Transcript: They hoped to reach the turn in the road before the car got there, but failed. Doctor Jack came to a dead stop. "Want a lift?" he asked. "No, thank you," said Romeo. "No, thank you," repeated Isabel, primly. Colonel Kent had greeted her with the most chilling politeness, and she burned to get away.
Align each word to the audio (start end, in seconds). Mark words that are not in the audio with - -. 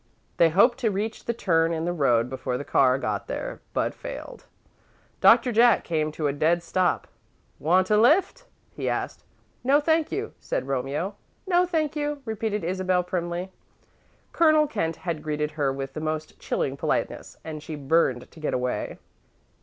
They 0.37 0.49
hoped 0.49 0.79
to 0.79 0.89
reach 0.89 1.25
the 1.25 1.33
turn 1.35 1.71
in 1.71 1.85
the 1.85 1.93
road 1.93 2.27
before 2.27 2.57
the 2.57 2.63
car 2.65 2.97
got 2.97 3.27
there, 3.27 3.61
but 3.71 3.93
failed. 3.93 4.45
Doctor 5.19 5.51
Jack 5.51 5.83
came 5.83 6.11
to 6.13 6.25
a 6.25 6.33
dead 6.33 6.63
stop. 6.63 7.07
"Want 7.59 7.91
a 7.91 7.97
lift?" 7.97 8.45
he 8.71 8.89
asked. 8.89 9.23
"No, 9.63 9.79
thank 9.79 10.11
you," 10.11 10.33
said 10.39 10.67
Romeo. 10.67 11.13
"No, 11.45 11.67
thank 11.67 11.95
you," 11.95 12.23
repeated 12.25 12.63
Isabel, 12.63 13.03
primly. 13.03 13.51
Colonel 14.31 14.65
Kent 14.65 14.95
had 14.95 15.21
greeted 15.21 15.51
her 15.51 15.71
with 15.71 15.93
the 15.93 16.01
most 16.01 16.39
chilling 16.39 16.75
politeness, 16.77 17.37
and 17.43 17.61
she 17.61 17.75
burned 17.75 18.31
to 18.31 18.39
get 18.39 18.55
away. 18.55 18.97